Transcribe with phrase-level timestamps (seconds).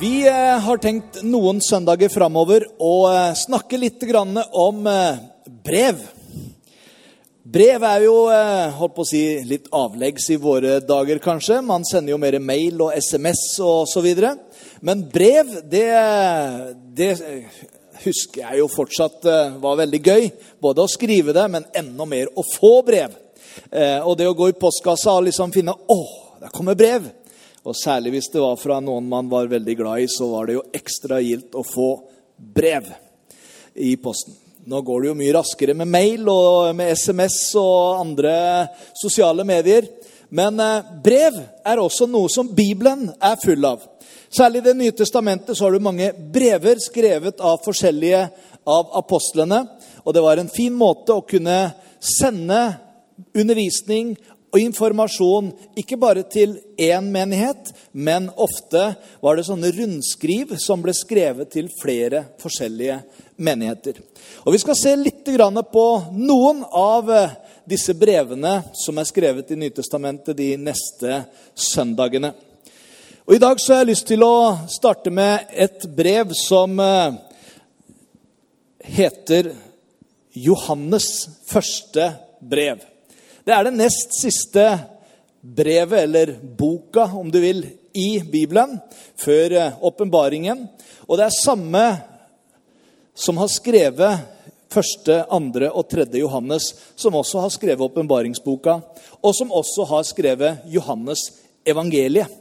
[0.00, 4.02] Vi eh, har tenkt noen søndager framover å eh, snakke litt
[4.50, 5.20] om eh,
[5.62, 6.00] brev.
[7.44, 8.16] Brev er jo
[8.74, 11.60] holdt på å si, litt avleggs i våre dager, kanskje.
[11.62, 14.34] Man sender jo mer mail og SMS og så videre.
[14.82, 15.86] Men brev, det,
[16.98, 17.12] det
[18.02, 19.28] husker jeg jo fortsatt
[19.62, 20.30] var veldig gøy.
[20.58, 23.14] Både å skrive det, men enda mer å få brev.
[24.08, 26.00] Og det å gå i postkassa og liksom finne Å,
[26.40, 27.12] der kommer brev!
[27.64, 30.58] Og særlig hvis det var fra noen man var veldig glad i, så var det
[30.58, 31.90] jo ekstra gildt å få
[32.36, 32.90] brev
[33.80, 34.36] i posten.
[34.68, 38.34] Nå går det jo mye raskere med mail og med SMS og andre
[38.96, 39.88] sosiale medier.
[40.34, 43.82] Men eh, brev er også noe som Bibelen er full av.
[44.34, 48.22] Særlig i Det nye testamentet så har du mange brever skrevet av forskjellige
[48.64, 49.60] av apostlene.
[50.04, 51.58] Og det var en fin måte å kunne
[52.00, 52.60] sende
[53.36, 54.16] undervisning
[54.54, 58.84] og informasjon ikke bare til én menighet, men ofte
[59.18, 63.00] var det sånne rundskriv som ble skrevet til flere forskjellige
[63.42, 63.98] menigheter.
[64.46, 67.34] Og Vi skal se litt på noen av eh,
[67.66, 72.30] disse brevene som er skrevet i Nytestamentet de neste søndagene.
[73.26, 77.18] Og I dag så har jeg lyst til å starte med et brev som eh,
[78.86, 79.50] heter
[80.30, 82.93] Johannes første brev.
[83.44, 84.62] Det er det nest siste
[85.44, 88.78] brevet, eller boka, om du vil, i Bibelen,
[89.20, 90.62] før eh, åpenbaringen.
[91.04, 91.82] Og det er samme
[93.14, 94.24] som har skrevet
[94.72, 98.78] første, andre og tredje Johannes, som også har skrevet åpenbaringsboka,
[99.20, 101.28] og som også har skrevet Johannes
[101.68, 102.32] evangeliet.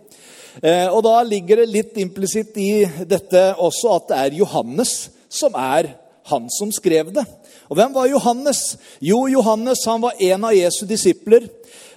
[0.64, 4.96] Eh, og da ligger det litt implisitt i dette også at det er Johannes
[5.28, 5.92] som er
[6.32, 7.28] han som skrev det.
[7.74, 8.60] Og hvem var Johannes?
[9.02, 11.48] Jo, Johannes han var en av Jesu disipler.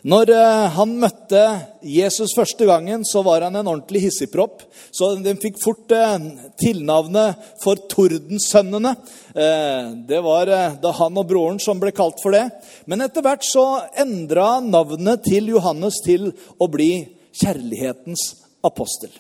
[0.08, 1.42] Når eh, han møtte
[1.84, 4.64] Jesus første gangen, så var han en ordentlig hissigpropp.
[4.88, 6.14] Så den fikk fort eh,
[6.62, 8.94] tilnavnet for Tordensønnene.
[9.36, 12.46] Eh, det var da han og broren som ble kalt for det.
[12.88, 13.66] Men etter hvert så
[14.00, 16.92] endra navnet til Johannes til å bli
[17.36, 18.30] kjærlighetens
[18.64, 19.12] apostel.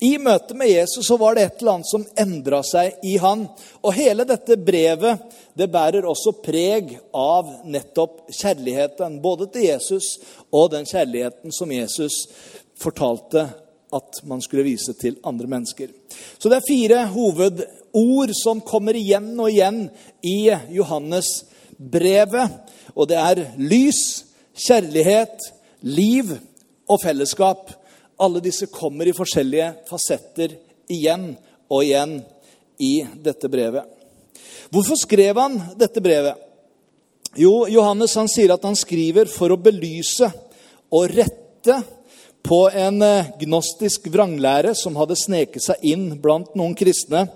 [0.00, 3.46] I møte med Jesus så var det et eller annet som endra seg i han.
[3.80, 5.22] Og hele dette brevet
[5.56, 9.20] det bærer også preg av nettopp kjærligheten.
[9.24, 10.16] Både til Jesus
[10.52, 12.26] og den kjærligheten som Jesus
[12.76, 13.46] fortalte
[13.96, 15.88] at man skulle vise til andre mennesker.
[16.38, 19.86] Så det er fire hovedord som kommer igjen og igjen
[20.26, 21.46] i Johannes
[21.78, 22.52] brevet.
[22.92, 24.26] Og det er lys,
[24.66, 25.40] kjærlighet,
[25.80, 26.36] liv
[26.88, 27.70] og fellesskap.
[28.16, 30.56] Alle disse kommer i forskjellige fasetter
[30.92, 31.34] igjen
[31.68, 32.18] og igjen
[32.80, 33.84] i dette brevet.
[34.72, 36.40] Hvorfor skrev han dette brevet?
[37.36, 40.30] Jo, Johannes han sier at han skriver for å belyse
[40.94, 41.76] og rette
[42.46, 47.26] på en eh, gnostisk vranglære som hadde sneket seg inn blant noen kristne,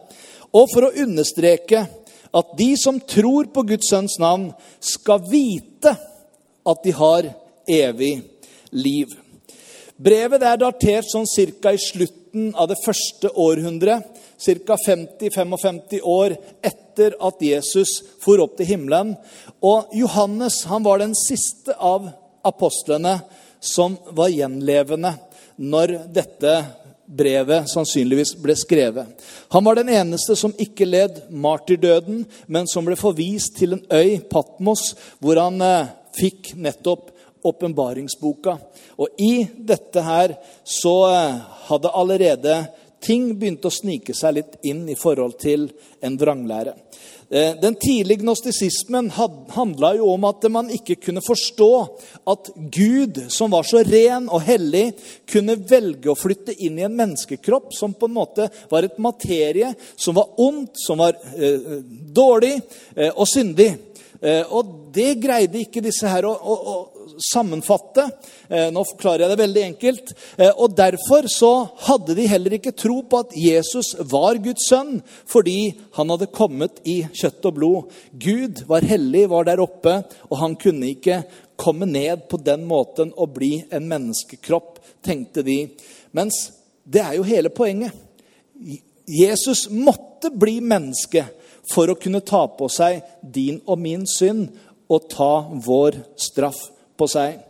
[0.54, 1.82] og for å understreke
[2.30, 5.92] at de som tror på Guds sønns navn, skal vite
[6.70, 7.28] at de har
[7.66, 8.14] evig
[8.70, 9.10] liv.
[10.00, 14.06] Brevet er datert sånn cirka i slutten av det første århundret.
[14.40, 14.76] Ca.
[14.86, 19.12] 50-55 år etter at Jesus for opp til himmelen.
[19.60, 22.08] Og Johannes han var den siste av
[22.48, 23.18] apostlene
[23.60, 25.12] som var gjenlevende
[25.60, 26.54] når dette
[27.10, 29.04] brevet sannsynligvis ble skrevet.
[29.52, 34.20] Han var den eneste som ikke led martyrdøden, men som ble forvist til en øy,
[34.30, 37.10] Patmos, hvor han eh, fikk nettopp
[37.42, 38.56] åpenbaringsboka.
[39.00, 41.40] Og i dette her så eh,
[41.70, 42.60] hadde allerede
[43.00, 45.70] ting begynt å snike seg litt inn i forhold til
[46.04, 46.76] en vranglære.
[47.30, 49.12] Eh, den tidlige gnostisismen
[49.54, 51.70] handla jo om at man ikke kunne forstå
[52.32, 54.88] at Gud, som var så ren og hellig,
[55.30, 59.70] kunne velge å flytte inn i en menneskekropp som på en måte var et materie
[59.94, 61.78] som var ondt, som var eh,
[62.10, 62.56] dårlig
[63.14, 63.70] og syndig.
[64.52, 66.74] Og det greide ikke disse her å, å
[67.32, 68.06] sammenfatte.
[68.48, 70.12] Eh, nå forklarer jeg det veldig enkelt.
[70.36, 71.52] Eh, og Derfor så
[71.86, 76.80] hadde de heller ikke tro på at Jesus var Guds sønn, fordi han hadde kommet
[76.88, 77.96] i kjøtt og blod.
[78.12, 81.22] Gud var hellig, var der oppe, og han kunne ikke
[81.60, 85.58] komme ned på den måten og bli en menneskekropp, tenkte de.
[86.16, 86.46] Mens
[86.84, 87.92] det er jo hele poenget.
[89.10, 91.26] Jesus måtte bli menneske
[91.70, 94.48] for å kunne ta på seg din og min synd
[94.90, 95.32] og ta
[95.66, 96.68] vår straff
[97.00, 97.40] på seg.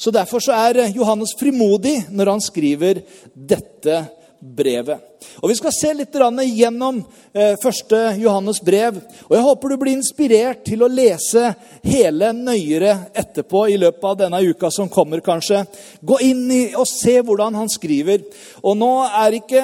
[0.00, 3.04] Så Derfor så er Johannes frimodig når han skriver
[3.34, 4.00] dette
[4.40, 5.13] brevet.
[5.42, 7.00] Og Vi skal se litt gjennom
[7.32, 9.00] eh, første Johannes brev.
[9.28, 11.54] og Jeg håper du blir inspirert til å lese
[11.84, 15.64] hele nøyere etterpå i løpet av denne uka som kommer, kanskje.
[16.00, 18.24] Gå inn i og se hvordan han skriver.
[18.62, 19.62] Og Nå er ikke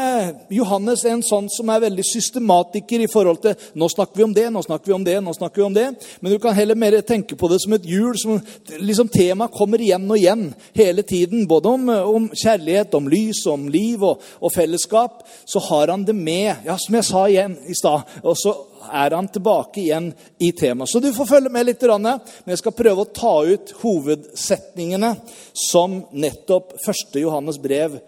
[0.55, 4.47] Johannes en sånn som er veldig systematiker i forhold til nå snakker vi om det,
[4.53, 5.87] nå snakker vi om det, nå snakker vi om det.
[6.21, 8.17] Men du kan heller mer tenke på det som et hjul.
[8.19, 8.41] som
[8.81, 11.47] liksom Temaet kommer igjen og igjen hele tiden.
[11.49, 15.23] Både om, om kjærlighet, om lys, om liv og, og fellesskap.
[15.51, 18.07] Så har han det med, ja, som jeg sa igjen i stad.
[18.23, 18.53] Og så
[18.87, 20.93] er han tilbake igjen i temaet.
[20.93, 25.17] Så du får følge med litt, men jeg skal prøve å ta ut hovedsetningene
[25.59, 27.19] som nettopp 1.
[27.25, 27.99] Johannes brev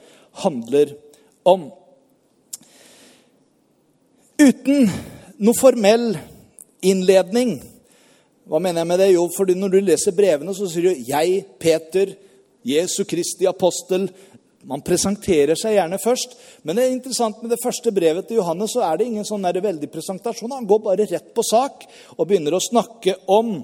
[0.44, 0.94] handler
[1.42, 1.66] om.
[4.38, 4.86] Uten
[5.42, 6.12] noe formell
[6.82, 7.58] innledning
[8.46, 9.12] Hva mener jeg med det?
[9.12, 12.10] Jo, fordi når du leser brevene, så sier du 'Jeg, Peter,
[12.66, 14.10] Jesu Kristi apostel',
[14.68, 16.36] man presenterer seg gjerne først.
[16.62, 19.42] Men det er interessant med det første brevet til Johannes så er det ingen sånn
[19.42, 20.54] veldig presentasjon.
[20.54, 21.86] Han går bare rett på sak
[22.16, 23.56] og begynner å snakke om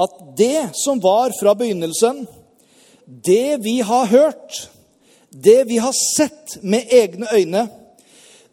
[0.00, 2.24] at det som var fra begynnelsen,
[3.04, 4.66] det vi har hørt,
[5.30, 7.66] det vi har sett med egne øyne,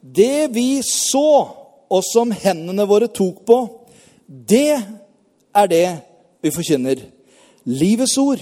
[0.02, 1.48] det vi så,
[1.94, 3.60] og som hendene våre tok på,
[4.28, 4.76] det
[5.56, 5.88] er det
[6.44, 7.00] vi forkynner.
[7.70, 8.42] Livets ord.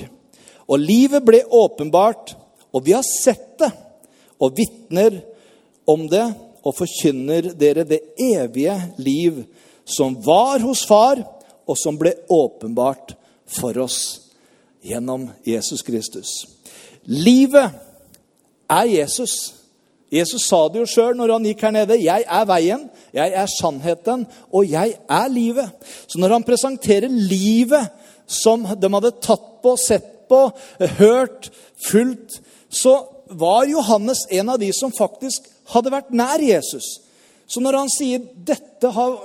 [0.72, 2.32] Og livet ble åpenbart
[2.72, 3.51] og vi har sett
[4.42, 5.22] og vitner
[5.90, 6.26] om det
[6.62, 9.44] og forkynner dere det evige liv
[9.86, 11.22] som var hos Far,
[11.68, 13.14] og som ble åpenbart
[13.50, 14.00] for oss
[14.84, 16.30] gjennom Jesus Kristus.
[17.06, 17.72] Livet
[18.70, 19.54] er Jesus.
[20.12, 22.00] Jesus sa det jo sjøl når han gikk her nede.
[22.02, 25.72] 'Jeg er veien, jeg er sannheten, og jeg er livet'.
[26.08, 27.88] Så når han presenterer livet
[28.28, 30.52] som de hadde tatt på, sett på,
[31.00, 31.52] hørt,
[31.88, 37.00] fulgt, så var Johannes en av de som faktisk hadde vært nær Jesus.
[37.48, 39.18] Så når han sier 'dette har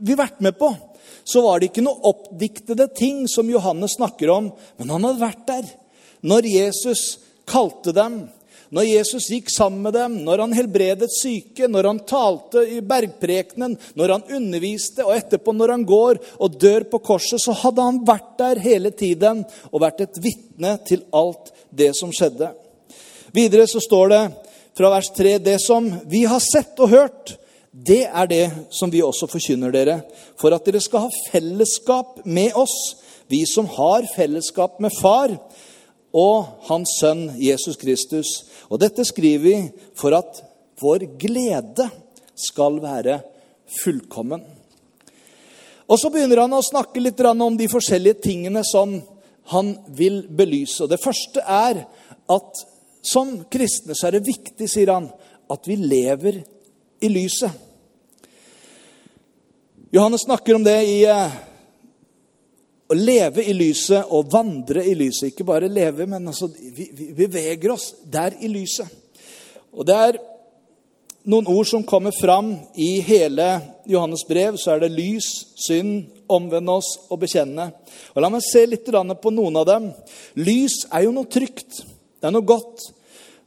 [0.00, 0.76] vi vært med på',
[1.24, 5.46] så var det ikke noe oppdiktede ting som Johannes snakker om, men han hadde vært
[5.46, 5.64] der.
[6.22, 8.28] Når Jesus kalte dem,
[8.70, 13.74] når Jesus gikk sammen med dem, når han helbredet syke, når han talte i bergprekenen,
[13.98, 18.02] når han underviste, og etterpå når han går og dør på korset, så hadde han
[18.06, 22.52] vært der hele tiden og vært et vitne til alt det som skjedde.
[23.32, 24.22] Videre så står det
[24.76, 27.36] fra vers 3.: Det som vi har sett og hørt,
[27.70, 28.44] det er det
[28.74, 30.00] som vi også forkynner dere,
[30.40, 32.76] for at dere skal ha fellesskap med oss,
[33.30, 35.36] vi som har fellesskap med Far
[36.10, 38.26] og Hans Sønn Jesus Kristus.
[38.68, 39.56] Og dette skriver vi
[39.94, 40.42] for at
[40.82, 41.86] vår glede
[42.34, 43.20] skal være
[43.84, 44.42] fullkommen.
[45.90, 48.98] Og så begynner han å snakke litt om de forskjellige tingene som
[49.50, 50.82] han vil belyse.
[50.82, 51.84] Og Det første er
[52.30, 52.66] at
[53.02, 55.08] som kristne så er det viktig, sier han,
[55.50, 56.42] at vi lever
[57.00, 57.50] i lyset.
[59.90, 61.38] Johannes snakker om det i eh,
[62.90, 65.30] å leve i lyset og vandre i lyset.
[65.30, 68.86] Ikke bare leve, men altså, vi, vi beveger oss der i lyset.
[69.70, 70.20] Og det er
[71.30, 73.46] noen ord som kommer fram i hele
[73.90, 74.58] Johannes brev.
[74.58, 77.70] Så er det lys, synd, omvende oss og bekjenne.
[78.14, 79.90] Og La meg se litt på noen av dem.
[80.38, 81.82] Lys er jo noe trygt.
[82.20, 82.90] Det er noe godt.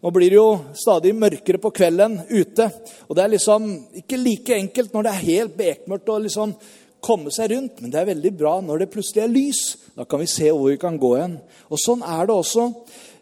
[0.04, 2.66] Nå blir det jo stadig mørkere på kvelden ute.
[3.08, 3.68] Og det er liksom
[4.02, 6.52] ikke like enkelt når det er helt bekmørkt å liksom
[7.04, 9.62] komme seg rundt, men det er veldig bra når det plutselig er lys.
[9.96, 11.38] Da kan vi se hvor vi kan gå igjen.
[11.72, 12.66] Og sånn er det også.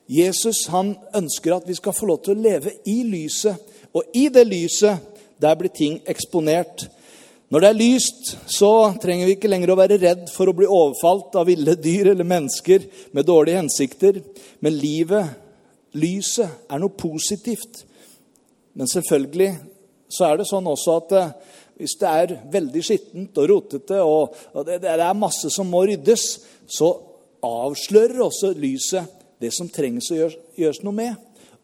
[0.09, 3.61] Jesus han ønsker at vi skal få lov til å leve i lyset.
[3.93, 5.05] Og i det lyset,
[5.41, 6.87] der blir ting eksponert.
[7.51, 8.71] Når det er lyst, så
[9.03, 12.25] trenger vi ikke lenger å være redd for å bli overfalt av ville dyr eller
[12.25, 14.21] mennesker med dårlige hensikter.
[14.63, 15.33] Men livet,
[15.97, 17.83] lyset, er noe positivt.
[18.73, 19.51] Men selvfølgelig
[20.11, 21.33] så er det sånn også at eh,
[21.81, 24.35] hvis det er veldig skittent og rotete, og,
[24.67, 26.25] det, er masse som må ryddes,
[26.69, 26.91] så
[27.41, 31.15] avslører også lyset det som trengs å gjøres noe med.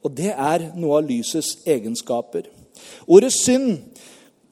[0.01, 2.48] Og det er noe av lysets egenskaper.
[3.05, 3.77] Ordet synd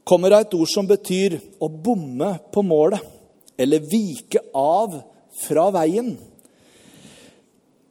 [0.05, 3.01] kommer av et ord som betyr å bomme på målet,
[3.57, 4.99] eller vike av
[5.39, 6.13] fra veien.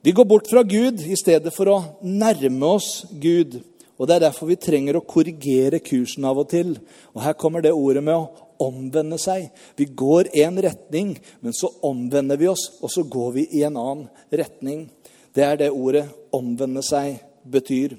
[0.04, 3.54] Vi går bort fra Gud i stedet for å nærme oss Gud.
[3.96, 6.74] Og Det er derfor vi trenger å korrigere kursen av og til.
[7.16, 9.46] Og Her kommer det ordet med å omvende seg.
[9.80, 13.80] Vi går én retning, men så omvender vi oss, og så går vi i en
[13.80, 14.90] annen retning.
[15.32, 17.96] Det er det ordet 'omvende seg' betyr.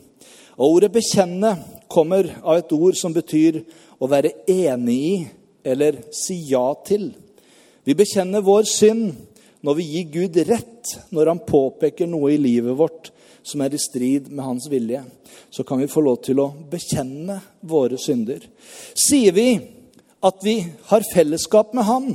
[0.60, 1.58] Og Ordet 'bekjenne'
[1.90, 3.66] kommer av et ord som betyr
[4.00, 5.28] å være enig i
[5.66, 7.16] eller si ja til.
[7.84, 9.16] Vi bekjenner vår synd
[9.66, 13.10] når vi gir Gud rett når han påpeker noe i livet vårt
[13.46, 15.02] som er i strid med hans vilje.
[15.50, 18.42] Så kan vi få lov til å bekjenne våre synder.
[18.94, 19.50] Sier vi
[20.26, 20.58] at vi
[20.90, 22.08] har fellesskap med ham,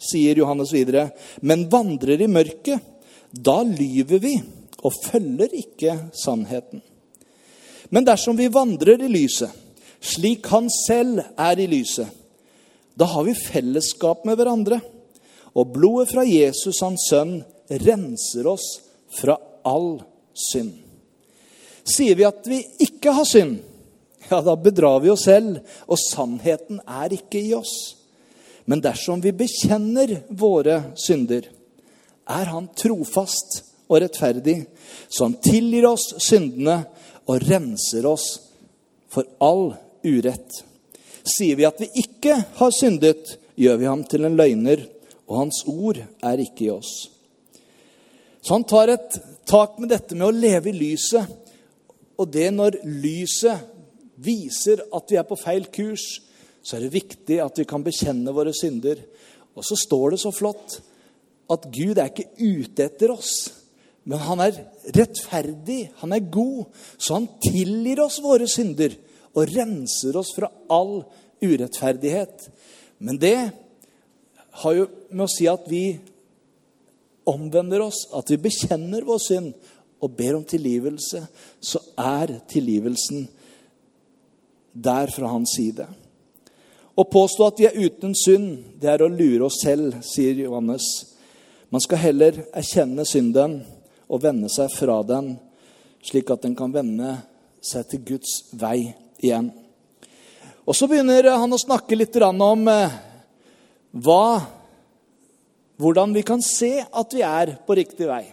[0.00, 1.08] sier Johannes videre,
[1.40, 2.80] men vandrer i mørket,
[3.32, 4.36] da lyver vi
[4.84, 6.80] og følger ikke sannheten.
[7.92, 9.52] Men dersom vi vandrer i lyset,
[10.00, 12.08] slik han selv er i lyset,
[12.98, 14.80] da har vi fellesskap med hverandre.
[15.58, 18.66] Og blodet fra Jesus, hans sønn, renser oss
[19.18, 19.36] fra
[19.66, 19.98] all
[20.38, 20.76] synd.
[21.88, 23.58] Sier vi at vi ikke har synd,
[24.28, 27.74] ja, da bedrar vi oss selv, og sannheten er ikke i oss.
[28.68, 31.48] Men dersom vi bekjenner våre synder,
[32.28, 34.66] er Han trofast og rettferdig,
[35.08, 36.82] så Han tilgir oss syndene
[37.24, 38.26] og renser oss
[39.08, 39.72] for all
[40.04, 40.60] urett.
[41.24, 44.84] Sier vi at vi ikke har syndet, gjør vi ham til en løgner,
[45.28, 46.92] og hans ord er ikke i oss.
[48.40, 49.18] Så han tar et
[49.48, 51.28] tak med dette med å leve i lyset.
[52.18, 53.66] Og det når lyset
[54.18, 56.06] viser at vi er på feil kurs,
[56.64, 59.00] så er det viktig at vi kan bekjenne våre synder.
[59.54, 60.80] Og så står det så flott
[61.52, 63.34] at Gud er ikke ute etter oss.
[64.08, 64.56] Men han er
[64.96, 68.94] rettferdig, han er god, så han tilgir oss våre synder
[69.34, 71.02] og renser oss fra all
[71.44, 72.48] urettferdighet.
[73.04, 73.36] Men det
[74.62, 75.82] har jo med å si at vi
[77.28, 79.52] omvender oss, at vi bekjenner vår synd
[79.98, 81.24] og ber om tilgivelse,
[81.60, 83.26] så er tilgivelsen
[84.72, 85.86] der fra hans side.
[86.98, 90.86] Å påstå at vi er uten synd, det er å lure oss selv, sier Johannes.
[91.70, 93.60] Man skal heller erkjenne synden
[94.08, 95.34] og vende seg fra den,
[96.02, 97.18] slik at den kan vende
[97.62, 99.50] seg til Guds vei igjen.
[100.68, 102.96] Og Så begynner han å snakke litt om eh,
[103.92, 104.40] hva,
[105.78, 108.24] hvordan vi kan se at vi er på riktig vei.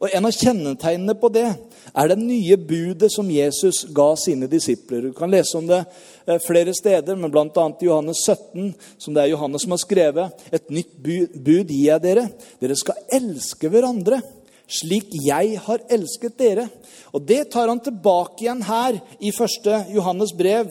[0.00, 1.48] Og En av kjennetegnene på det
[1.90, 5.10] er det nye budet som Jesus ga sine disipler.
[5.10, 5.82] Du kan lese om det
[6.24, 7.44] eh, flere steder, men bl.a.
[7.52, 10.44] i Johannes 17, som det er Johannes som har skrevet.
[10.48, 12.30] Et nytt bud gir jeg dere.
[12.62, 14.22] Dere skal elske hverandre
[14.70, 16.68] slik jeg har elsket dere.
[17.12, 19.70] Og det tar han tilbake igjen her i 1.
[19.96, 20.70] Johannes brev.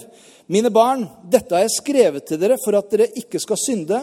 [0.50, 4.00] Mine barn, dette har jeg skrevet til dere for at dere ikke skal synde.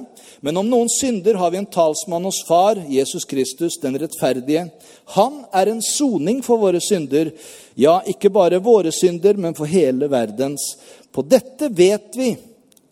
[0.46, 4.68] Men om noen synder, har vi en talsmann hos Far, Jesus Kristus, den rettferdige.
[5.16, 7.32] Han er en soning for våre synder.
[7.74, 10.68] Ja, ikke bare våre synder, men for hele verdens.
[11.10, 12.28] På dette vet vi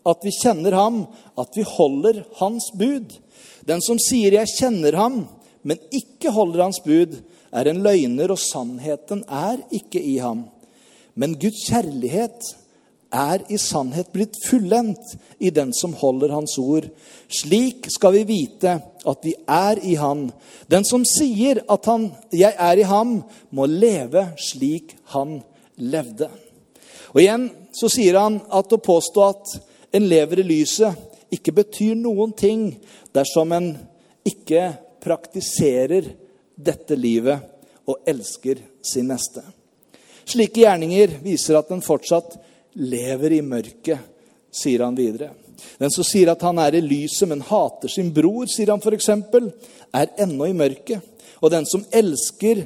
[0.03, 0.99] at vi kjenner ham,
[1.39, 3.15] at vi holder hans bud.
[3.63, 5.29] Den som sier 'jeg kjenner ham',
[5.63, 10.49] men ikke holder hans bud, er en løgner, og sannheten er ikke i ham.
[11.15, 12.64] Men Guds kjærlighet
[13.15, 16.89] er i sannhet blitt fullendt i den som holder hans ord.
[17.31, 20.27] Slik skal vi vite at vi er i Han.
[20.71, 25.43] Den som sier at han, 'jeg er i ham', må leve slik han
[25.77, 26.29] levde.
[27.15, 29.61] Og igjen så sier han at å påstå at
[29.93, 30.95] en lever i lyset,
[31.31, 32.81] ikke betyr noen ting
[33.15, 33.79] dersom en
[34.25, 36.15] ikke praktiserer
[36.57, 37.39] dette livet
[37.87, 39.43] og elsker sin neste.
[40.25, 42.39] Slike gjerninger viser at en fortsatt
[42.75, 43.99] lever i mørket,
[44.55, 45.33] sier han videre.
[45.79, 49.11] Den som sier at han er i lyset, men hater sin bror, sier han f.eks.,
[49.95, 51.03] er ennå i mørket.
[51.43, 52.65] Og den som elsker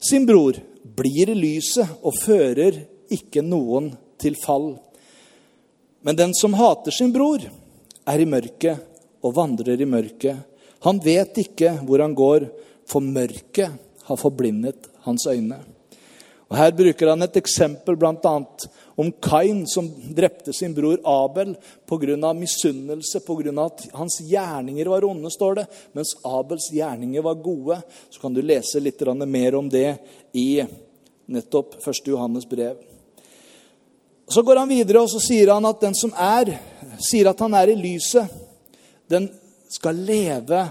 [0.00, 2.78] sin bror, blir i lyset og fører
[3.12, 3.90] ikke noen
[4.20, 4.72] til fall.
[6.04, 7.44] Men den som hater sin bror,
[8.08, 8.80] er i mørket
[9.20, 10.46] og vandrer i mørket
[10.86, 12.48] han vet ikke hvor han går,
[12.88, 13.76] for mørket
[14.08, 15.58] har forblindet hans øyne.
[16.50, 18.34] Og Her bruker han et eksempel bl.a.
[19.00, 21.54] om Kain som drepte sin bror Abel
[21.88, 22.32] pga.
[22.32, 23.64] misunnelse, pga.
[23.64, 27.80] at hans gjerninger var onde, står det, mens Abels gjerninger var gode.
[28.10, 29.96] Så kan du lese litt mer om det
[30.32, 30.62] i
[31.26, 32.08] nettopp 1.
[32.12, 32.76] Johannes brev.
[34.28, 36.52] Så går han videre og så sier han at den som er,
[37.00, 38.28] sier at han er i lyset,
[39.08, 39.30] den
[39.70, 40.66] skal leve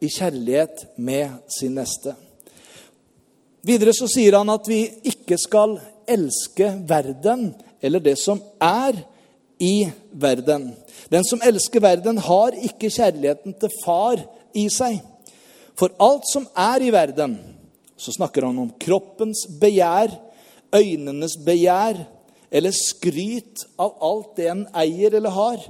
[0.00, 2.16] i kjærlighet med sin neste.
[3.62, 5.78] Videre så sier han at vi ikke skal
[6.08, 7.50] elske verden
[7.82, 8.98] eller det som er
[9.60, 10.70] i verden.
[11.12, 14.20] Den som elsker verden, har ikke kjærligheten til far
[14.56, 15.00] i seg.
[15.76, 17.36] For alt som er i verden,
[18.00, 20.12] så snakker han om kroppens begjær,
[20.76, 21.98] øynenes begjær
[22.50, 25.60] eller skryt av alt det en eier eller har,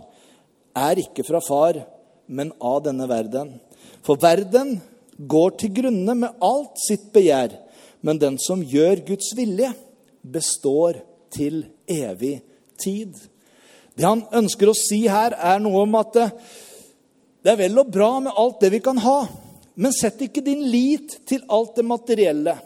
[0.76, 1.80] er ikke fra far,
[2.30, 3.56] men av denne verden.
[4.06, 4.78] For verden
[5.18, 7.52] går til grunne med alt sitt begjær,
[8.06, 9.72] men den som gjør Guds vilje,
[10.22, 11.00] består
[11.32, 12.40] til evig
[12.80, 13.14] tid.
[13.94, 16.26] Det han ønsker å si her, er noe om at det,
[17.44, 19.20] det er vel og bra med alt det vi kan ha,
[19.80, 22.56] men sett ikke din lit til alt det materielle.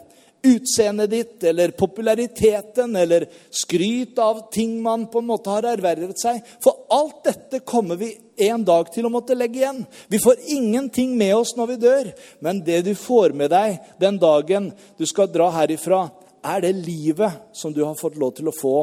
[0.45, 6.37] Utseendet ditt eller populariteten eller skryt av ting man på en måte har ervervet seg.
[6.61, 8.11] For alt dette kommer vi
[8.45, 9.79] en dag til å måtte legge igjen.
[10.11, 12.11] Vi får ingenting med oss når vi dør,
[12.45, 14.69] men det du får med deg den dagen
[14.99, 16.03] du skal dra herifra,
[16.45, 18.77] er det livet som du har fått lov til å få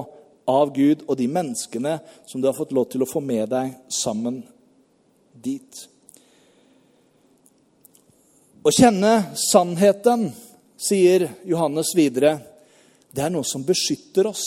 [0.50, 3.76] av Gud, og de menneskene som du har fått lov til å få med deg
[3.92, 4.42] sammen
[5.32, 5.84] dit.
[8.62, 10.28] Å kjenne sannheten,
[10.82, 12.36] sier Johannes videre,
[13.14, 14.46] det er noe som beskytter oss.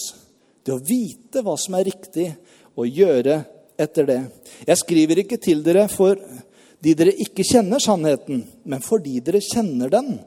[0.65, 2.29] Det å vite hva som er riktig,
[2.75, 3.37] og gjøre
[3.79, 4.21] etter det.
[4.67, 10.17] Jeg skriver ikke til dere fordi dere ikke kjenner sannheten, men fordi dere kjenner den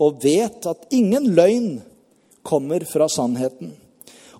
[0.00, 1.74] og vet at ingen løgn
[2.42, 3.74] kommer fra sannheten.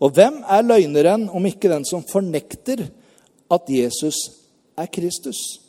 [0.00, 2.87] Og hvem er løgneren om ikke den som fornekter
[3.52, 4.16] at Jesus
[4.78, 5.61] er Kristus?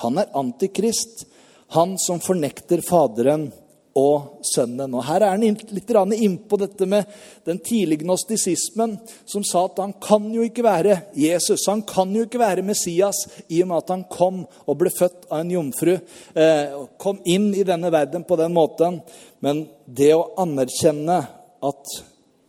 [0.00, 1.26] Han er antikrist,
[1.74, 3.50] han som fornekter Faderen
[3.98, 4.94] og Sønnen.
[4.94, 7.08] Og Her er han litt innpå dette med
[7.44, 8.96] den tidlige gnostisismen,
[9.26, 13.26] som sa at han kan jo ikke være Jesus, han kan jo ikke være Messias,
[13.48, 15.94] i og med at han kom og ble født av en jomfru.
[16.34, 19.02] Eh, kom inn i denne verden på den måten.
[19.42, 21.96] Men det å anerkjenne at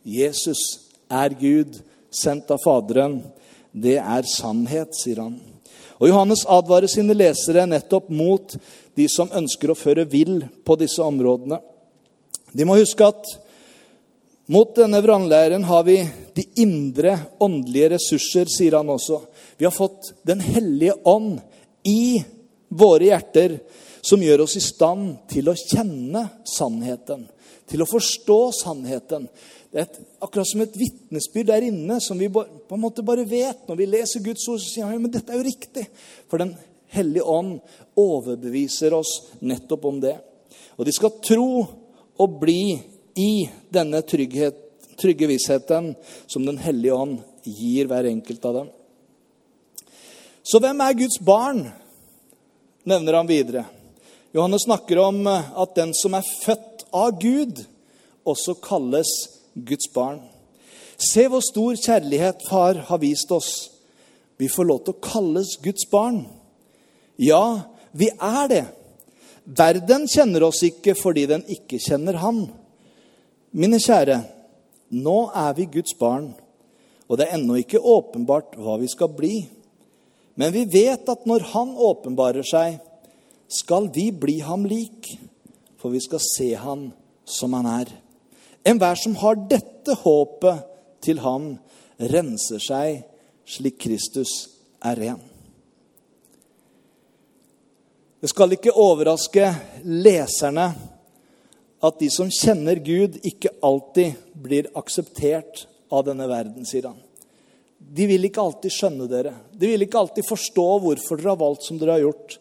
[0.04, 0.60] Jesus
[1.10, 1.80] er Gud,
[2.14, 3.20] sendt av Faderen.
[3.72, 5.38] Det er sannhet, sier han.
[6.02, 8.56] Og Johannes advarer sine lesere nettopp mot
[8.98, 11.60] de som ønsker å føre vill på disse områdene.
[12.54, 13.30] De må huske at
[14.52, 15.96] mot denne vrangleiren har vi
[16.36, 19.22] de indre åndelige ressurser, sier han også.
[19.56, 21.40] Vi har fått Den hellige ånd
[21.84, 22.22] i
[22.68, 23.58] våre hjerter,
[24.04, 27.24] som gjør oss i stand til å kjenne sannheten,
[27.70, 29.28] til å forstå sannheten.
[29.72, 33.24] Det er et, akkurat som et vitnesbyrd der inne som vi på en måte bare
[33.26, 33.64] vet.
[33.68, 35.88] Når vi leser Guds ord, så sier vi men dette er jo riktig.
[36.30, 36.54] For Den
[36.94, 37.58] hellige ånd
[37.98, 40.14] overbeviser oss nettopp om det.
[40.78, 41.48] Og de skal tro
[42.14, 42.76] og bli
[43.18, 44.60] i denne trygghet,
[45.00, 45.94] trygge vissheten
[46.30, 48.68] som Den hellige ånd gir hver enkelt av dem.
[50.44, 51.64] Så hvem er Guds barn?
[52.84, 53.64] nevner han videre.
[54.32, 57.64] Johannes snakker om at den som er født av Gud,
[58.24, 59.10] også kalles
[59.54, 60.22] Guds barn.
[60.98, 63.50] Se hvor stor kjærlighet far har vist oss.
[64.38, 66.24] Vi får lov til å kalles Guds barn.
[67.20, 68.64] Ja, vi er det.
[69.44, 72.46] Verden kjenner oss ikke fordi den ikke kjenner Han.
[73.54, 74.22] Mine kjære,
[74.94, 76.32] nå er vi Guds barn,
[77.06, 79.34] og det er ennå ikke åpenbart hva vi skal bli.
[80.40, 82.80] Men vi vet at når Han åpenbarer seg,
[83.46, 85.12] skal vi bli ham lik,
[85.84, 86.92] for vi skal se han
[87.28, 87.90] som han er.
[88.64, 90.62] Enhver som har dette håpet
[91.04, 91.50] til ham,
[92.00, 93.02] renser seg
[93.44, 94.30] slik Kristus
[94.80, 95.18] er ren.
[98.16, 99.50] Det skal ikke overraske
[99.84, 100.64] leserne
[101.84, 106.96] at de som kjenner Gud, ikke alltid blir akseptert av denne verden, sier han.
[107.76, 109.34] De vil ikke alltid skjønne dere.
[109.52, 112.38] De vil ikke alltid forstå hvorfor dere har valgt som dere har gjort.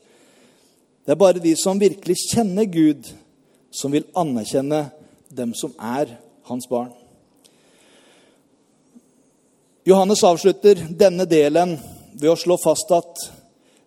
[1.04, 3.12] Det er bare de som virkelig kjenner Gud,
[3.74, 4.86] som vil anerkjenne
[5.34, 6.14] dem som er
[6.48, 6.92] hans barn.
[9.84, 11.76] Johannes avslutter denne delen
[12.14, 13.26] ved å slå fast at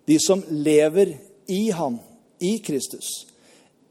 [0.07, 1.15] de som lever
[1.49, 1.97] i ham,
[2.37, 3.25] i Kristus,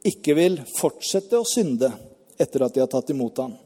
[0.07, 1.91] ikke vil fortsette å synde
[2.39, 3.57] etter at de har tatt imot ham.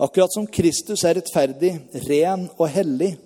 [0.00, 1.72] Akkurat som Kristus er rettferdig,
[2.06, 3.16] ren og hellig,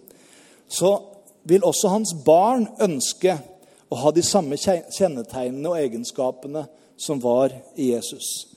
[0.64, 0.96] så
[1.44, 3.36] vil også hans barn ønske
[3.92, 6.64] å ha de samme kjennetegnene og egenskapene
[6.96, 8.48] som var i Jesus.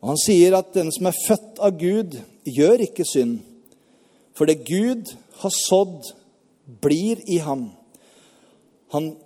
[0.00, 3.40] Og Han sier at den som er født av Gud, gjør ikke synd.
[4.34, 6.14] For det Gud har sådd,
[6.80, 7.70] blir i ham.
[8.94, 9.16] Han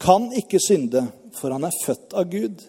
[0.00, 2.62] kan ikke synde, for han er født av Gud.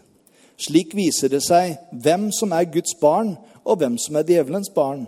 [0.57, 5.05] Slik viser det seg hvem som er Guds barn, og hvem som er djevelens barn.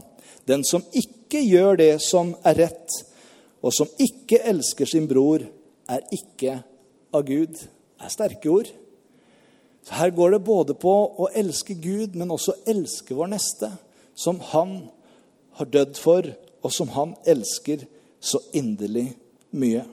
[0.47, 2.97] Den som ikke gjør det som er rett,
[3.62, 5.43] og som ikke elsker sin bror,
[5.88, 6.60] er ikke
[7.15, 7.53] av Gud.
[7.57, 8.69] Det er sterke ord.
[9.88, 13.69] Så Her går det både på å elske Gud, men også elske vår neste,
[14.15, 14.82] som han
[15.56, 16.26] har dødd for,
[16.60, 17.86] og som han elsker
[18.19, 19.13] så inderlig
[19.56, 19.86] mye.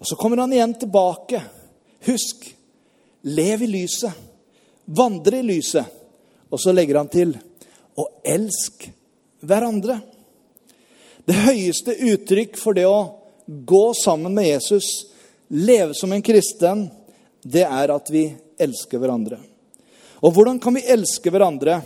[0.00, 1.42] Og Så kommer han igjen tilbake.
[2.06, 2.46] Husk,
[3.22, 4.16] lev i lyset.
[4.84, 5.84] Vandre i lyset.
[6.48, 7.36] Og så legger han til
[8.00, 8.88] og elsk
[9.44, 9.98] hverandre.
[11.28, 14.88] Det høyeste uttrykk for det å gå sammen med Jesus,
[15.52, 16.86] leve som en kristen,
[17.42, 18.24] det er at vi
[18.62, 19.40] elske hverandre.
[20.22, 21.80] Og hvordan kan vi elske hverandre?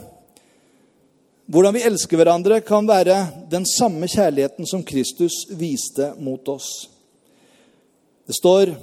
[1.47, 3.17] hvordan vi elsker hverandre, kan være
[3.51, 6.89] den samme kjærligheten som Kristus viste mot oss.
[8.27, 8.75] Det står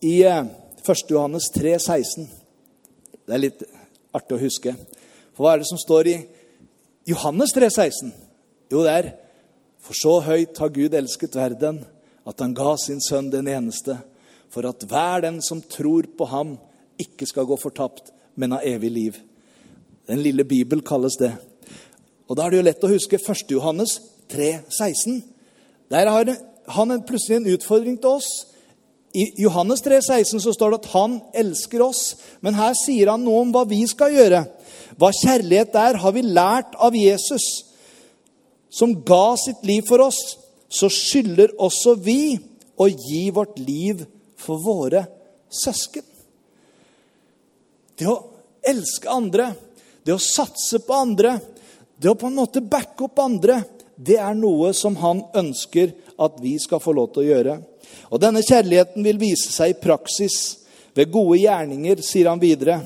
[0.00, 0.48] i 1.
[0.88, 2.28] Eh, Johannes 3, 16.
[3.26, 3.64] Det er litt
[4.16, 4.72] artig å huske.
[5.36, 6.16] For hva er det som står i
[7.12, 8.14] Johannes 3, 16?
[8.72, 9.12] Jo, det er
[9.82, 11.80] For så høyt har Gud elsket verden,
[12.22, 13.96] at han ga sin sønn den eneste,
[14.52, 16.56] for at hver den som tror på ham,
[17.00, 19.18] ikke skal gå fortapt, men ha evig liv.
[20.08, 21.32] Den lille Bibel kalles det.
[22.28, 23.50] Og Da er det jo lett å huske 1.
[23.50, 25.22] Johannes 3, 16.
[25.90, 26.36] Der har
[26.68, 28.28] han plutselig en utfordring til oss.
[29.12, 33.24] I Johannes 3, 16 så står det at han elsker oss, men her sier han
[33.24, 34.46] noe om hva vi skal gjøre.
[34.96, 37.44] Hva kjærlighet er, har vi lært av Jesus,
[38.72, 40.20] som ga sitt liv for oss.
[40.72, 42.38] Så skylder også vi
[42.80, 44.00] å gi vårt liv
[44.42, 45.04] for våre
[45.52, 46.04] søsken.
[47.98, 48.18] Det å
[48.66, 49.52] elske andre,
[50.02, 51.36] det å satse på andre,
[51.96, 53.60] det å på en måte backe opp andre,
[53.94, 57.58] det er noe som han ønsker at vi skal få lov til å gjøre.
[58.10, 60.38] Og denne kjærligheten vil vise seg i praksis
[60.96, 62.80] ved gode gjerninger, sier han videre.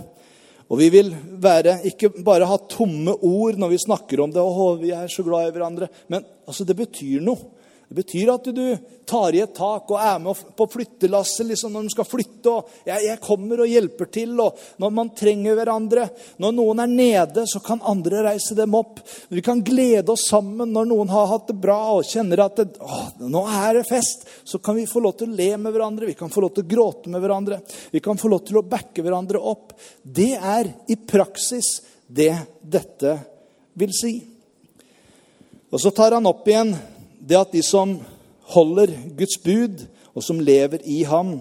[0.67, 4.43] Og vi vil være, ikke bare ha tomme ord når vi snakker om det.
[4.43, 5.89] og vi er så glad i hverandre.
[6.09, 7.53] Men altså, det betyr noe.
[7.89, 8.65] Det betyr at du
[9.07, 12.51] tar i et tak og er med på flyttelasset liksom når de skal flytte.
[12.51, 14.33] og jeg, jeg, kommer og hjelper til.
[14.43, 16.09] og Når man trenger hverandre.
[16.43, 18.99] Når noen er nede, så kan andre reise dem opp.
[19.31, 22.67] Vi kan glede oss sammen når noen har hatt det bra og kjenner at det,
[22.83, 24.27] å, nå er det fest.
[24.43, 26.67] Så kan vi få lov til å le med hverandre, vi kan få lov til
[26.67, 27.61] å gråte med hverandre.
[27.95, 29.77] Vi kan få lov til å backe hverandre opp.
[30.03, 31.77] Det er i praksis
[32.11, 32.35] det
[32.67, 33.15] dette
[33.79, 34.17] vil si.
[35.71, 36.75] Og så tar han opp igjen
[37.27, 37.97] det at de som
[38.55, 39.83] holder Guds bud,
[40.15, 41.41] og som lever i ham,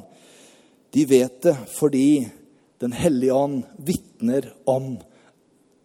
[0.91, 2.27] de vet det fordi
[2.75, 4.97] Den hellige ånd vitner om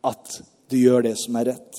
[0.02, 1.78] at du gjør det som er rett.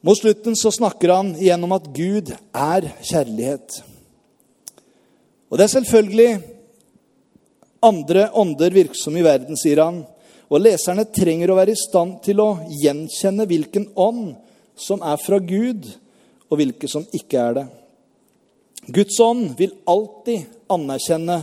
[0.00, 3.82] Mot slutten så snakker han igjen om at Gud er kjærlighet.
[5.52, 6.30] Og det er selvfølgelig
[7.84, 10.02] andre ånder virksomme i verden, sier han.
[10.48, 14.32] Og leserne trenger å være i stand til å gjenkjenne hvilken ånd
[14.78, 15.84] som er fra Gud,
[16.48, 17.66] og hvilke som ikke er det.
[18.88, 21.38] Guds ånd vil alltid anerkjenne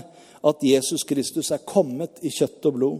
[0.45, 2.99] at Jesus Kristus er kommet i kjøtt og blod.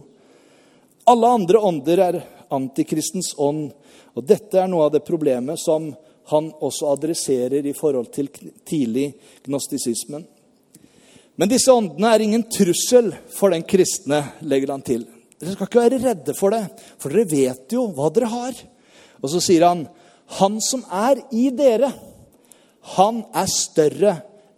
[1.06, 2.20] Alle andre ånder er
[2.54, 3.70] antikristens ånd,
[4.14, 5.92] og dette er noe av det problemet som
[6.30, 8.30] han også adresserer i forhold til
[8.66, 9.12] tidlig
[9.46, 10.24] gnostisismen.
[11.36, 15.04] Men disse åndene er ingen trussel for den kristne, legger han til.
[15.36, 16.64] Dere skal ikke være redde for det,
[16.98, 18.62] for dere vet jo hva dere har.
[19.20, 19.84] Og så sier han
[20.26, 21.92] han som er i dere,
[22.96, 24.14] han er større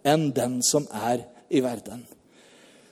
[0.06, 2.04] enn den som er i verden.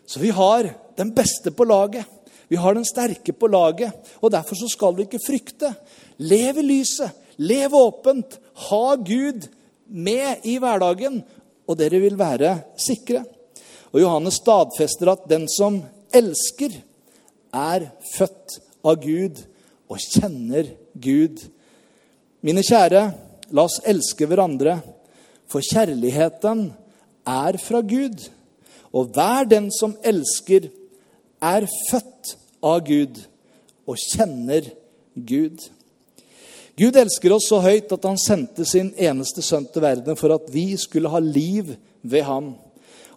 [0.07, 2.05] Så vi har den beste på laget.
[2.49, 3.93] Vi har den sterke på laget.
[4.23, 5.73] Og derfor så skal vi ikke frykte.
[6.19, 7.11] Lev i lyset.
[7.37, 8.39] Lev åpent.
[8.71, 9.49] Ha Gud
[9.87, 11.21] med i hverdagen,
[11.67, 13.25] og dere vil være sikre.
[13.93, 15.83] Og Johannes stadfester at den som
[16.15, 16.75] elsker,
[17.57, 19.39] er født av Gud
[19.89, 21.41] og kjenner Gud
[22.47, 23.01] Mine kjære,
[23.51, 24.77] la oss elske hverandre,
[25.51, 26.69] for kjærligheten
[27.27, 28.21] er fra Gud.
[28.95, 30.69] Og hver den som elsker,
[31.43, 33.19] er født av Gud
[33.87, 34.69] og kjenner
[35.15, 35.59] Gud.
[36.79, 40.47] Gud elsker oss så høyt at han sendte sin eneste sønn til verden for at
[40.55, 41.75] vi skulle ha liv
[42.07, 42.53] ved ham.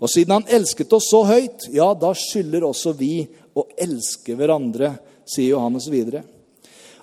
[0.01, 4.95] Og siden han elsket oss så høyt, ja, da skylder også vi å elske hverandre,
[5.29, 6.25] sier Johannes videre.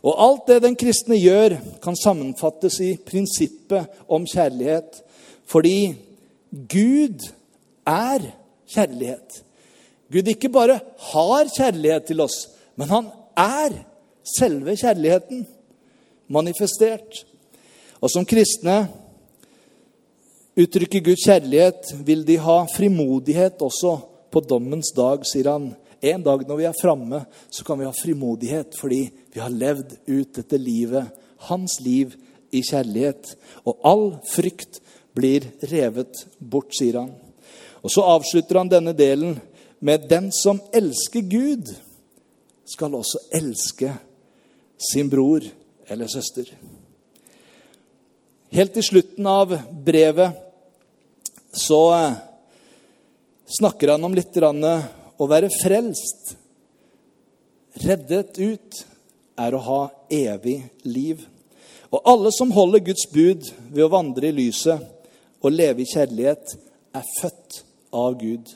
[0.06, 5.00] Og alt det den kristne gjør, kan sammenfattes i prinsippet om kjærlighet.
[5.50, 5.96] Fordi
[6.50, 7.26] Gud
[7.86, 8.28] er
[8.70, 9.42] kjærlighet.
[10.12, 10.78] Gud ikke bare
[11.12, 12.46] har kjærlighet til oss,
[12.78, 13.74] men han er
[14.38, 15.42] selve kjærligheten
[16.30, 17.24] manifestert.
[18.00, 18.84] Og som kristne
[20.56, 23.96] uttrykker Guds kjærlighet, vil de ha frimodighet også
[24.30, 25.72] på dommens dag, sier han.
[26.02, 29.96] En dag når vi er framme, så kan vi ha frimodighet fordi vi har levd
[30.06, 31.08] ut dette livet,
[31.48, 32.16] hans liv,
[32.54, 33.34] i kjærlighet.
[33.66, 34.80] Og all frykt
[35.16, 37.12] blir revet bort, sier han.
[37.82, 39.38] Og så avslutter han denne delen
[39.80, 41.74] med 'Den som elsker Gud,
[42.64, 43.92] skal også elske
[44.92, 45.40] sin bror
[45.88, 46.52] eller søster'.
[48.50, 50.32] Helt til slutten av brevet
[51.52, 52.12] så eh,
[53.58, 54.34] snakker han om litt
[55.18, 56.34] å være frelst,
[57.84, 58.82] reddet ut,
[59.36, 59.80] er å ha
[60.12, 61.24] evig liv.
[61.92, 64.80] Og alle som holder Guds bud ved å vandre i lyset
[65.44, 66.56] og leve i kjærlighet,
[66.96, 67.60] er født
[67.92, 68.48] av Gud.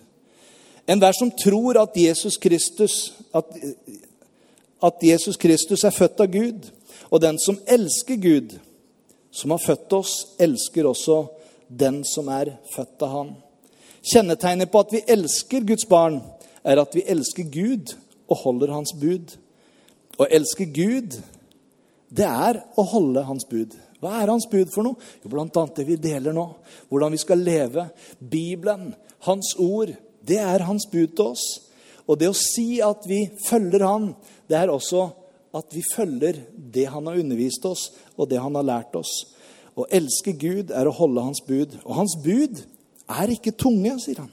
[0.88, 3.52] Enhver som tror at Jesus Kristus at,
[4.82, 6.70] at Jesus Kristus er født av Gud.
[7.10, 8.56] Og den som elsker Gud,
[9.30, 11.24] som har født oss, elsker også
[11.68, 13.32] den som er født av Han.
[14.02, 16.20] Kjennetegnet på at vi elsker Guds barn,
[16.64, 17.94] er at vi elsker Gud
[18.30, 19.36] og holder Hans bud.
[20.20, 21.16] Å elske Gud,
[22.10, 23.76] det er å holde Hans bud.
[24.00, 24.98] Hva er Hans bud for noe?
[25.22, 26.46] Jo, Blant annet det vi deler nå.
[26.88, 27.88] Hvordan vi skal leve.
[28.18, 28.94] Bibelen,
[29.26, 29.92] Hans ord,
[30.26, 31.46] det er Hans bud til oss.
[32.08, 34.12] Og det å si at vi følger Han,
[34.50, 35.10] det er også
[35.56, 39.12] at vi følger det Han har undervist oss, og det Han har lært oss.
[39.78, 41.78] Å elske Gud er å holde Hans bud.
[41.84, 42.64] Og Hans bud
[43.10, 44.32] er ikke tunge, sier han.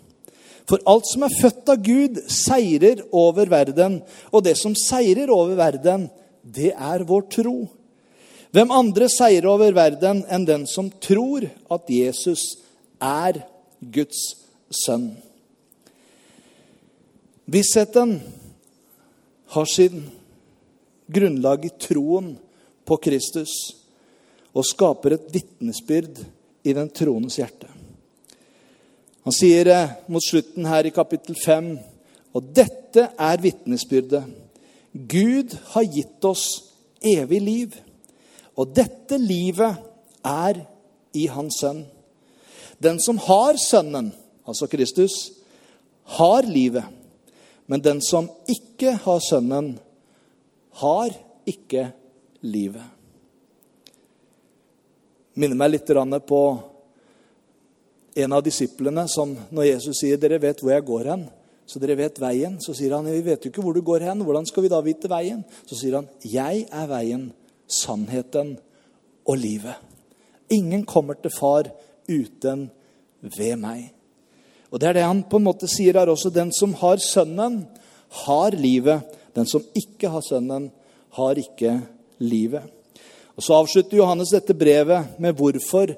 [0.68, 4.02] For alt som er født av Gud, seirer over verden.
[4.36, 6.10] Og det som seirer over verden,
[6.44, 7.58] det er vår tro.
[8.56, 12.44] Hvem andre seirer over verden enn den som tror at Jesus
[13.04, 13.42] er
[13.80, 14.22] Guds
[14.84, 15.12] sønn?
[17.48, 18.18] Vissheten
[19.56, 20.04] har sin
[21.08, 22.34] grunnlag i troen
[22.88, 23.54] på Kristus
[24.52, 26.24] og skaper et vitnesbyrd
[26.68, 27.77] i den troendes hjerte.
[29.28, 29.68] Han sier
[30.08, 31.66] mot slutten her i kapittel 5
[32.32, 34.24] og dette er vitnesbyrdet.
[34.94, 36.46] Gud har gitt oss
[37.04, 37.74] evig liv,
[38.56, 39.82] og dette livet
[40.24, 40.62] er
[41.12, 41.82] i Hans Sønn.
[42.80, 44.14] Den som har Sønnen,
[44.48, 45.18] altså Kristus,
[46.16, 46.88] har livet.
[47.68, 49.74] Men den som ikke har Sønnen,
[50.80, 51.12] har
[51.44, 51.90] ikke
[52.48, 52.88] livet.
[55.36, 55.96] Minner meg litt
[56.32, 56.42] på
[58.18, 61.28] en av disiplene som når Jesus sier 'Dere vet hvor jeg går hen',
[61.68, 64.24] så dere vet veien, så sier han 'Vi vet jo ikke hvor du går hen.
[64.24, 67.34] Hvordan skal vi da vite veien?' Så sier han 'Jeg er veien,
[67.68, 68.58] sannheten
[69.28, 69.76] og livet'.
[70.50, 71.64] Ingen kommer til far
[72.08, 72.72] uten
[73.22, 73.94] ved meg.
[74.72, 76.30] Og Det er det han på en måte sier her også.
[76.30, 77.68] Den som har Sønnen,
[78.10, 79.02] har livet.
[79.36, 80.72] Den som ikke har Sønnen,
[81.12, 81.82] har ikke
[82.20, 82.64] livet.
[83.36, 85.96] Og Så avslutter Johannes dette brevet med hvorfor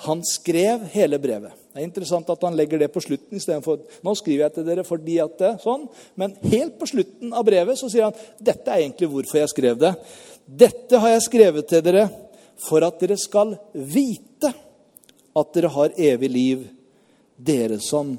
[0.00, 1.52] han skrev hele brevet.
[1.70, 4.84] Det er interessant at han legger det på slutten istedenfor nå skriver jeg til dere
[4.86, 5.84] fordi at det sånn.
[6.18, 9.78] Men helt på slutten av brevet så sier han dette er egentlig hvorfor jeg skrev
[9.80, 9.92] det.
[10.46, 12.06] Dette har jeg skrevet til dere
[12.60, 14.54] for at dere skal vite
[15.36, 16.64] at dere har evig liv,
[17.36, 18.16] dere som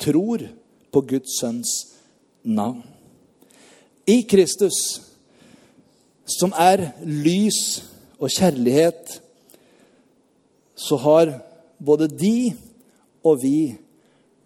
[0.00, 0.44] tror
[0.92, 1.72] på Guds sønns
[2.44, 2.84] navn.
[4.06, 4.76] I Kristus,
[6.28, 7.82] som er lys
[8.18, 9.20] og kjærlighet,
[10.82, 11.32] så har
[11.78, 12.52] både de
[13.22, 13.74] og vi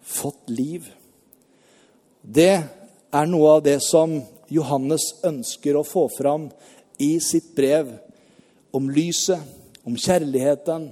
[0.05, 0.85] fått liv.
[2.21, 2.53] Det
[3.11, 4.19] er noe av det som
[4.53, 6.47] Johannes ønsker å få fram
[7.01, 7.89] i sitt brev
[8.75, 9.41] om lyset,
[9.87, 10.89] om kjærligheten,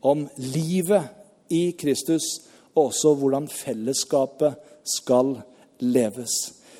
[0.00, 0.24] om
[0.54, 2.24] livet i Kristus,
[2.74, 5.34] og også hvordan fellesskapet skal
[5.82, 6.36] leves.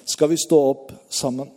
[0.08, 1.50] Skal vi stå opp sammen?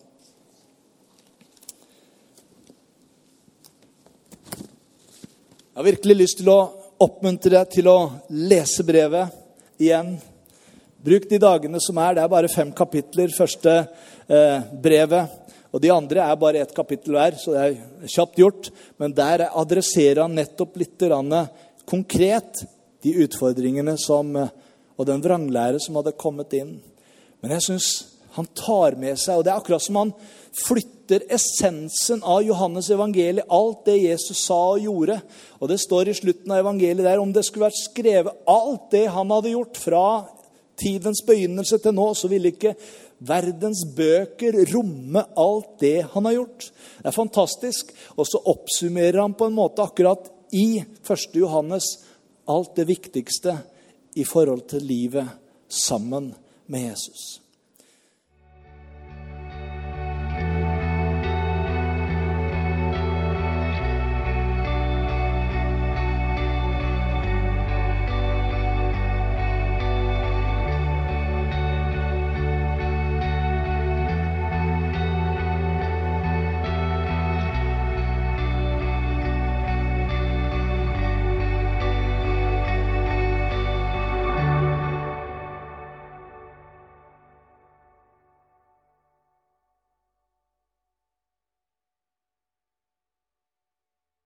[5.71, 6.57] Jeg har virkelig lyst til å
[6.99, 9.31] oppmuntre deg til å lese brevet
[9.79, 10.17] igjen.
[10.99, 12.17] Bruk de dagene som er.
[12.17, 15.31] Det er bare fem kapitler, første eh, brevet.
[15.71, 18.67] Og de andre er bare ett kapittel hver, så det er kjapt gjort.
[18.99, 21.07] Men der adresserer han nettopp litt
[21.87, 22.65] konkret
[23.07, 24.51] de utfordringene som, eh,
[24.99, 26.81] og den vranglære som hadde kommet inn.
[27.39, 27.93] Men jeg syns
[28.35, 30.13] han tar med seg, og det er akkurat som han
[30.55, 35.19] flytter essensen av Johannes evangeliet, alt det Jesus sa og gjorde.
[35.59, 39.05] Og det står i slutten av evangeliet der om det skulle vært skrevet alt det
[39.15, 40.05] han hadde gjort fra
[40.81, 42.75] tidens begynnelse til nå, så ville ikke
[43.21, 46.69] verdens bøker romme alt det han har gjort.
[47.01, 47.91] Det er fantastisk.
[48.17, 51.37] Og så oppsummerer han på en måte akkurat i 1.
[51.37, 51.93] Johannes
[52.49, 53.55] alt det viktigste
[54.19, 55.29] i forhold til livet
[55.71, 56.33] sammen
[56.67, 57.40] med Jesus.